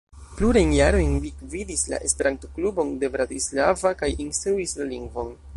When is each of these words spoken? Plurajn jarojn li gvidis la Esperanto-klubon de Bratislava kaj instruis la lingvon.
Plurajn 0.37 0.71
jarojn 0.75 1.11
li 1.25 1.31
gvidis 1.41 1.83
la 1.93 2.01
Esperanto-klubon 2.09 2.97
de 3.05 3.13
Bratislava 3.19 3.95
kaj 4.03 4.13
instruis 4.29 4.79
la 4.83 4.93
lingvon. 4.95 5.35